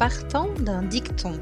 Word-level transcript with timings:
partant 0.00 0.48
d'un 0.54 0.82
dicton. 0.82 1.38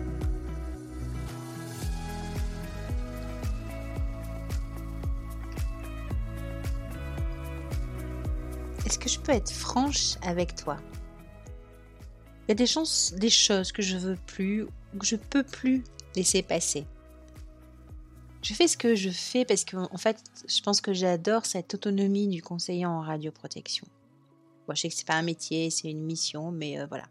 Est-ce 8.84 8.98
que 8.98 9.08
je 9.08 9.20
peux 9.20 9.30
être 9.30 9.52
franche 9.52 10.16
avec 10.22 10.56
toi? 10.56 10.76
Il 12.42 12.48
y 12.48 12.50
a 12.50 12.54
des, 12.56 12.64
des 13.16 13.30
choses 13.30 13.70
que 13.70 13.80
je 13.80 13.96
veux 13.96 14.18
plus 14.26 14.66
que 14.98 15.06
je 15.06 15.14
peux 15.14 15.44
plus 15.44 15.84
laisser 16.16 16.42
passer. 16.42 16.84
Je 18.42 18.54
fais 18.54 18.66
ce 18.66 18.76
que 18.76 18.96
je 18.96 19.10
fais 19.10 19.44
parce 19.44 19.64
que, 19.64 19.76
en 19.76 19.98
fait, 19.98 20.20
je 20.48 20.60
pense 20.62 20.80
que 20.80 20.92
j'adore 20.92 21.46
cette 21.46 21.74
autonomie 21.74 22.26
du 22.26 22.42
conseiller 22.42 22.86
en 22.86 23.02
radioprotection. 23.02 23.86
Bon, 24.66 24.74
je 24.74 24.80
sais 24.80 24.88
que 24.88 24.96
c'est 24.96 25.06
pas 25.06 25.14
un 25.14 25.22
métier, 25.22 25.70
c'est 25.70 25.88
une 25.88 26.02
mission, 26.02 26.50
mais 26.50 26.80
euh, 26.80 26.86
voilà. 26.86 27.04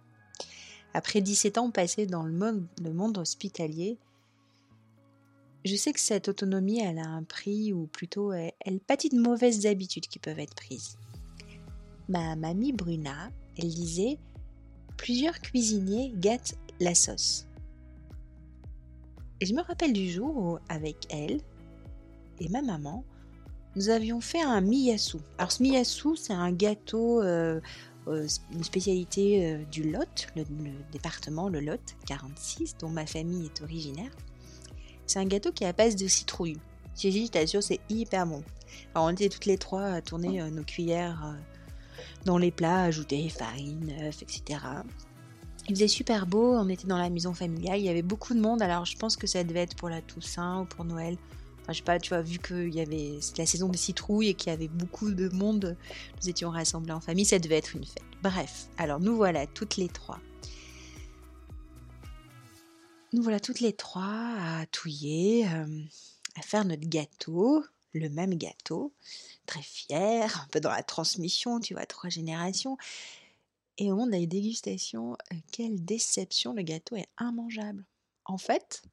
Après 0.93 1.21
17 1.21 1.57
ans 1.57 1.71
passés 1.71 2.05
dans 2.05 2.23
le 2.23 2.31
monde, 2.31 3.17
hospitalier, 3.17 3.97
je 5.65 5.75
sais 5.75 5.91
que 5.93 5.99
cette 5.99 6.29
autonomie, 6.29 6.79
elle 6.79 6.99
a 6.99 7.07
un 7.07 7.23
prix, 7.23 7.73
ou 7.73 7.87
plutôt, 7.87 8.31
elle, 8.31 8.53
elle 8.61 8.79
pâtit 8.79 9.09
de 9.09 9.19
mauvaises 9.19 9.65
habitudes 9.65 10.07
qui 10.07 10.19
peuvent 10.19 10.39
être 10.39 10.55
prises. 10.55 10.97
Ma 12.09 12.35
mamie 12.35 12.71
Bruna, 12.71 13.31
elle 13.57 13.69
disait 13.69 14.17
Plusieurs 14.97 15.39
cuisiniers 15.39 16.11
gâtent 16.15 16.57
la 16.79 16.95
sauce. 16.95 17.47
Et 19.39 19.45
je 19.45 19.53
me 19.53 19.61
rappelle 19.61 19.93
du 19.93 20.09
jour 20.09 20.35
où, 20.35 20.57
avec 20.69 21.05
elle 21.13 21.39
et 22.39 22.49
ma 22.49 22.61
maman, 22.61 23.03
nous 23.75 23.89
avions 23.89 24.21
fait 24.21 24.41
un 24.41 24.61
miyasu. 24.61 25.17
Alors 25.37 25.51
ce 25.51 25.61
miyasu, 25.61 26.15
c'est 26.15 26.33
un 26.33 26.51
gâteau, 26.51 27.21
euh, 27.21 27.61
une 28.07 28.63
spécialité 28.63 29.45
euh, 29.45 29.63
du 29.65 29.91
Lot, 29.91 30.27
le, 30.35 30.43
département, 30.91 31.49
le 31.49 31.59
Lot 31.59 31.95
46, 32.05 32.77
dont 32.79 32.89
ma 32.89 33.05
famille 33.05 33.45
est 33.45 33.61
originaire. 33.61 34.11
C'est 35.05 35.19
un 35.19 35.25
gâteau 35.25 35.51
qui 35.51 35.63
est 35.63 35.67
à 35.67 35.73
base 35.73 35.95
de 35.95 36.07
citrouille. 36.07 36.57
J'ai 36.95 37.11
dit, 37.11 37.29
t'assure, 37.29 37.63
c'est 37.63 37.79
hyper 37.89 38.25
bon. 38.25 38.43
Alors 38.93 39.07
on 39.07 39.09
était 39.09 39.29
toutes 39.29 39.45
les 39.45 39.57
trois 39.57 39.83
à 39.83 40.01
tourner 40.01 40.41
nos 40.51 40.63
cuillères 40.63 41.37
dans 42.25 42.37
les 42.37 42.51
plats, 42.51 42.83
ajouter 42.83 43.29
farine, 43.29 43.93
œufs, 44.01 44.21
etc. 44.21 44.59
Il 45.69 45.75
faisait 45.75 45.87
super 45.87 46.27
beau, 46.27 46.53
on 46.55 46.69
était 46.69 46.87
dans 46.87 46.97
la 46.97 47.09
maison 47.09 47.33
familiale, 47.33 47.79
il 47.79 47.85
y 47.85 47.89
avait 47.89 48.01
beaucoup 48.01 48.33
de 48.33 48.39
monde, 48.39 48.61
alors 48.61 48.85
je 48.85 48.97
pense 48.97 49.17
que 49.17 49.27
ça 49.27 49.43
devait 49.43 49.61
être 49.61 49.75
pour 49.75 49.89
la 49.89 50.01
Toussaint 50.01 50.61
ou 50.61 50.65
pour 50.65 50.85
Noël. 50.85 51.17
Je 51.69 51.73
sais 51.73 51.83
pas, 51.83 51.99
tu 51.99 52.09
vois, 52.09 52.21
vu 52.21 52.39
que 52.39 52.69
y 52.69 52.79
avait, 52.79 53.17
c'était 53.19 53.41
la 53.41 53.45
saison 53.45 53.67
des 53.67 53.77
citrouilles 53.77 54.29
et 54.29 54.33
qu'il 54.33 54.51
y 54.51 54.53
avait 54.53 54.69
beaucoup 54.69 55.11
de 55.11 55.29
monde, 55.29 55.75
nous 56.21 56.29
étions 56.29 56.49
rassemblés 56.49 56.93
en 56.93 57.01
famille, 57.01 57.25
ça 57.25 57.39
devait 57.39 57.57
être 57.57 57.75
une 57.75 57.85
fête. 57.85 58.03
Bref, 58.23 58.69
alors 58.77 58.99
nous 58.99 59.15
voilà 59.15 59.45
toutes 59.47 59.77
les 59.77 59.89
trois. 59.89 60.19
Nous 63.13 63.21
voilà 63.21 63.39
toutes 63.39 63.59
les 63.59 63.73
trois 63.73 64.03
à 64.03 64.65
touiller, 64.67 65.47
euh, 65.47 65.81
à 66.35 66.41
faire 66.41 66.65
notre 66.65 66.87
gâteau, 66.87 67.63
le 67.93 68.09
même 68.09 68.35
gâteau, 68.35 68.93
très 69.45 69.61
fier, 69.61 70.41
un 70.43 70.47
peu 70.51 70.59
dans 70.59 70.71
la 70.71 70.83
transmission, 70.83 71.59
tu 71.59 71.73
vois, 71.73 71.85
trois 71.85 72.09
générations. 72.09 72.77
Et 73.77 73.91
au 73.91 73.95
moment 73.95 74.07
de 74.07 74.11
la 74.11 74.25
dégustation, 74.25 75.13
euh, 75.31 75.35
quelle 75.51 75.83
déception, 75.83 76.53
le 76.53 76.63
gâteau 76.63 76.95
est 76.95 77.07
immangeable. 77.19 77.83
En 78.25 78.37
fait, 78.37 78.83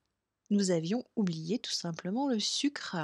nous 0.50 0.70
avions 0.70 1.04
oublié 1.16 1.58
tout 1.58 1.72
simplement 1.72 2.28
le 2.28 2.38
sucre. 2.38 2.96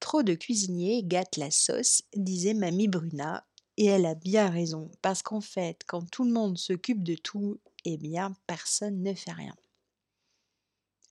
Trop 0.00 0.22
de 0.22 0.34
cuisiniers 0.34 1.02
gâtent 1.02 1.36
la 1.36 1.50
sauce, 1.50 2.02
disait 2.14 2.54
mamie 2.54 2.88
Bruna, 2.88 3.46
et 3.76 3.86
elle 3.86 4.06
a 4.06 4.14
bien 4.14 4.48
raison, 4.50 4.90
parce 5.02 5.22
qu'en 5.22 5.40
fait, 5.40 5.82
quand 5.86 6.08
tout 6.10 6.24
le 6.24 6.32
monde 6.32 6.58
s'occupe 6.58 7.02
de 7.02 7.14
tout, 7.14 7.58
eh 7.84 7.96
bien, 7.96 8.34
personne 8.46 9.02
ne 9.02 9.14
fait 9.14 9.32
rien. 9.32 9.54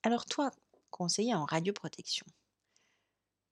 Alors 0.04 0.26
toi, 0.26 0.52
conseiller 0.92 1.34
en 1.34 1.46
radioprotection, 1.46 2.26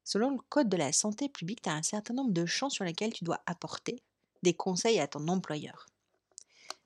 selon 0.04 0.32
le 0.32 0.40
Code 0.50 0.70
de 0.70 0.78
la 0.78 0.94
santé 0.94 1.28
publique, 1.28 1.62
tu 1.62 1.70
as 1.70 1.74
un 1.74 1.84
certain 1.84 2.14
nombre 2.14 2.32
de 2.32 2.46
champs 2.46 2.70
sur 2.70 2.86
lesquels 2.86 3.14
tu 3.14 3.24
dois 3.24 3.42
apporter 3.46 4.02
des 4.44 4.54
conseils 4.54 5.00
à 5.00 5.08
ton 5.08 5.28
employeur. 5.28 5.88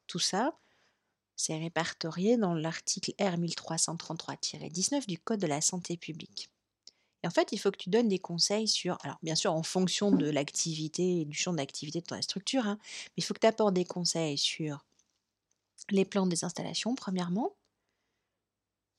Tout 0.08 0.20
ça, 0.20 0.58
c'est 1.36 1.58
répertorié 1.58 2.38
dans 2.38 2.54
l'article 2.54 3.12
R1333-19 3.20 5.08
du 5.08 5.18
Code 5.18 5.40
de 5.40 5.48
la 5.48 5.62
santé 5.62 5.98
publique. 5.98 6.50
Et 7.24 7.28
en 7.28 7.32
fait, 7.32 7.52
il 7.52 7.58
faut 7.58 7.72
que 7.72 7.78
tu 7.78 7.90
donnes 7.90 8.08
des 8.08 8.20
conseils 8.20 8.68
sur, 8.68 8.98
alors 9.02 9.18
bien 9.24 9.36
sûr 9.36 9.52
en 9.54 9.64
fonction 9.64 10.12
de 10.12 10.30
l'activité 10.30 11.22
et 11.22 11.26
du 11.26 11.36
champ 11.36 11.54
d'activité 11.54 12.00
de 12.00 12.06
ta 12.06 12.22
structure, 12.22 12.68
hein, 12.68 12.78
mais 12.84 13.14
il 13.18 13.24
faut 13.24 13.34
que 13.34 13.40
tu 13.40 13.48
apportes 13.48 13.74
des 13.74 13.86
conseils 13.86 14.38
sur 14.38 14.86
les 15.90 16.06
plans 16.06 16.28
des 16.28 16.44
installations, 16.44 16.96
premièrement. 16.96 17.56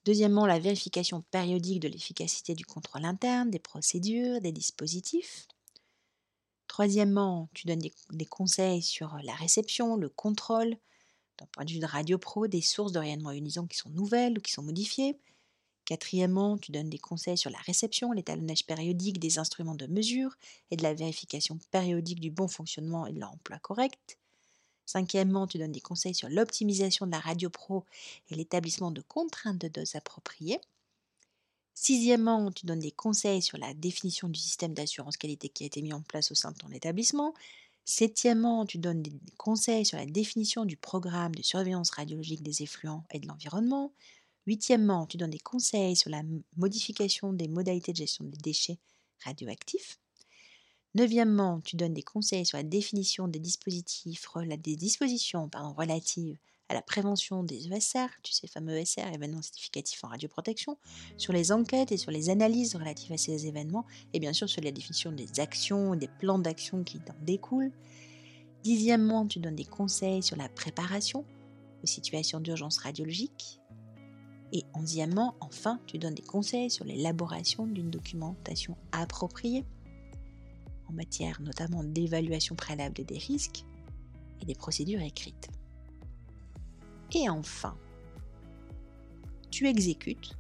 Deuxièmement, 0.05 0.47
la 0.47 0.61
vérification 0.61 1.23
périodique 1.31 1.81
de 1.81 1.89
l'efficacité 1.89 2.55
du 2.55 2.65
contrôle 2.65 3.05
interne, 3.05 3.51
des 3.51 3.59
procédures, 3.59 4.41
des 4.41 4.53
dispositifs. 4.53 5.47
Troisièmement, 6.69 7.49
tu 7.55 7.67
donnes 7.67 7.83
des, 8.11 8.27
conseils 8.27 8.83
sur 8.83 9.17
la 9.23 9.35
réception, 9.35 9.97
le 9.97 10.09
contrôle, 10.09 10.77
d'un 11.39 11.47
point 11.47 11.65
de 11.65 11.71
vue 11.71 11.79
de 11.79 11.87
Radio 11.87 12.19
Pro, 12.19 12.47
des 12.47 12.63
sources 12.63 12.93
de 12.93 12.99
rayonnement 12.99 13.33
ionisant 13.33 13.67
qui 13.67 13.77
sont 13.77 13.91
nouvelles 13.91 14.39
ou 14.39 14.41
qui 14.41 14.53
sont 14.53 14.63
modifiées. 14.63 15.19
Quatrièmement, 15.85 16.59
tu 16.59 16.73
donnes 16.73 16.91
des 16.91 16.99
conseils 16.99 17.39
sur 17.39 17.51
la 17.51 17.59
réception, 17.59 18.13
l'étalonnage 18.13 18.67
périodique 18.67 19.21
des 19.21 19.39
instruments 19.39 19.77
de 19.77 19.87
mesure 19.87 20.37
et 20.71 20.77
de 20.77 20.83
la 20.83 20.95
vérification 20.95 21.59
périodique 21.71 22.21
du 22.21 22.31
bon 22.31 22.49
fonctionnement 22.49 23.07
et 23.07 23.13
de 23.13 23.21
leur 23.21 23.33
emploi 23.33 23.59
correct. 23.61 24.19
Cinquièmement, 24.85 25.47
tu 25.47 25.59
donnes 25.59 25.73
des 25.73 25.81
conseils 25.81 26.15
sur 26.15 26.29
l'optimisation 26.29 27.07
de 27.07 27.13
la 27.13 27.21
radio 27.21 27.51
pro 27.51 27.85
et 28.31 28.35
l'établissement 28.35 28.91
de 28.91 29.01
contraintes 29.01 29.59
de 29.59 29.69
dose 29.69 29.95
appropriées. 29.97 30.61
Sixièmement, 31.75 32.51
tu 32.51 32.67
donnes 32.67 32.81
des 32.81 32.91
conseils 32.91 33.43
sur 33.43 33.59
la 33.59 33.75
définition 33.75 34.29
du 34.29 34.41
système 34.41 34.75
d'assurance 34.75 35.17
qualité 35.17 35.49
qui 35.49 35.65
a 35.65 35.67
été 35.67 35.83
mis 35.83 35.93
en 35.93 36.01
place 36.01 36.33
au 36.33 36.35
sein 36.35 36.51
de 36.53 36.57
ton 36.57 36.71
établissement. 36.71 37.35
Septièmement, 37.89 38.67
tu 38.67 38.79
donnes 38.79 39.01
des 39.01 39.13
conseils 39.39 39.87
sur 39.87 39.97
la 39.97 40.07
définition 40.07 40.65
du 40.65 40.77
programme 40.77 41.37
de 41.37 41.43
surveillance 41.43 41.91
radiologique 41.91 42.43
des 42.43 42.65
effluents 42.65 43.05
et 43.13 43.21
de 43.21 43.29
l'environnement. 43.29 43.93
Huitièmement, 44.45 45.07
tu 45.07 45.17
donnes 45.17 45.31
des 45.31 45.39
conseils 45.39 45.95
sur 45.95 46.11
la 46.11 46.23
modification 46.57 47.33
des 47.33 47.47
modalités 47.47 47.93
de 47.93 47.99
gestion 47.99 48.25
des 48.25 48.39
déchets 48.39 48.81
radioactifs. 49.25 50.01
Neuvièmement, 50.97 51.61
tu 51.61 51.77
donnes 51.77 51.95
des 51.95 52.03
conseils 52.03 52.45
sur 52.45 52.59
la 52.59 52.65
définition 52.65 53.29
des 53.29 53.39
dispositifs, 53.39 54.27
des 54.59 54.75
dispositions 54.75 55.49
relatives 55.77 56.39
à 56.69 56.75
la 56.75 56.83
prévention 56.83 57.45
des 57.45 57.69
ESR, 57.69 58.09
tu 58.23 58.33
sais, 58.33 58.47
fameux 58.47 58.77
ESR, 58.77 59.07
événements 59.15 59.43
significatifs 59.43 60.03
en 60.05 60.09
radioprotection, 60.09 60.79
sur 61.17 61.33
les 61.33 61.53
enquêtes 61.53 61.93
et 61.93 61.97
sur 61.97 62.11
les 62.11 62.31
analyses 62.31 62.75
relatives 62.75 63.13
à 63.13 63.19
ces 63.19 63.47
événements, 63.47 63.87
et 64.13 64.21
bien 64.21 64.33
sûr 64.33 64.49
sur 64.49 64.63
la 64.63 64.73
définition 64.73 65.13
des 65.13 65.41
actions 65.41 65.95
et 65.95 65.97
des 65.97 66.09
plans 66.09 66.39
d'action 66.39 66.83
qui 66.83 66.99
en 66.99 67.25
découlent. 67.25 67.73
Dixièmement, 68.63 69.27
tu 69.27 69.39
donnes 69.39 69.55
des 69.55 69.65
conseils 69.65 70.23
sur 70.23 70.37
la 70.37 70.49
préparation 70.49 71.25
aux 71.83 71.87
situations 71.87 72.41
d'urgence 72.41 72.79
radiologique. 72.79 73.61
Et 74.53 74.65
onzièmement, 74.75 75.35
enfin, 75.41 75.81
tu 75.87 75.99
donnes 75.99 76.15
des 76.15 76.23
conseils 76.23 76.71
sur 76.71 76.85
l'élaboration 76.85 77.67
d'une 77.67 77.91
documentation 77.91 78.77
appropriée 78.93 79.65
en 80.89 80.93
matière 80.93 81.41
notamment 81.41 81.85
d'évaluation 81.85 82.55
préalable 82.55 83.05
des 83.05 83.19
risques 83.19 83.65
et 84.41 84.45
des 84.45 84.55
procédures 84.55 85.01
écrites. 85.01 85.49
Et 87.13 87.29
enfin, 87.29 87.77
tu 89.51 89.67
exécutes 89.69 90.37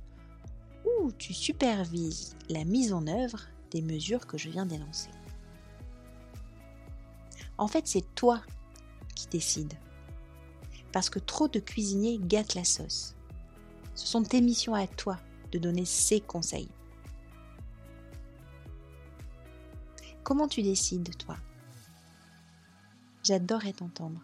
ou 0.84 1.12
tu 1.12 1.32
supervises 1.32 2.36
la 2.48 2.64
mise 2.64 2.92
en 2.92 3.06
œuvre 3.06 3.40
des 3.70 3.82
mesures 3.82 4.26
que 4.26 4.38
je 4.38 4.48
viens 4.48 4.66
d'énoncer. 4.66 5.10
En 7.58 7.68
fait, 7.68 7.86
c'est 7.86 8.14
toi 8.14 8.42
qui 9.14 9.26
décides. 9.28 9.74
Parce 10.92 11.10
que 11.10 11.18
trop 11.18 11.48
de 11.48 11.58
cuisiniers 11.58 12.18
gâtent 12.18 12.54
la 12.54 12.64
sauce. 12.64 13.16
Ce 13.94 14.06
sont 14.06 14.22
tes 14.22 14.40
missions 14.40 14.74
à 14.74 14.86
toi 14.86 15.18
de 15.52 15.58
donner 15.58 15.84
ces 15.84 16.20
conseils. 16.20 16.68
Comment 20.22 20.48
tu 20.48 20.62
décides, 20.62 21.16
toi? 21.16 21.36
J'adorerais 23.22 23.72
t'entendre. 23.72 24.20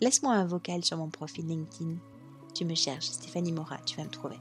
Laisse-moi 0.00 0.32
un 0.32 0.44
vocal 0.44 0.84
sur 0.84 0.98
mon 0.98 1.08
profil 1.08 1.46
LinkedIn. 1.46 1.96
Tu 2.54 2.64
me 2.64 2.74
cherches, 2.74 3.06
Stéphanie 3.06 3.52
Mora, 3.52 3.78
tu 3.86 3.96
vas 3.96 4.04
me 4.04 4.10
trouver. 4.10 4.38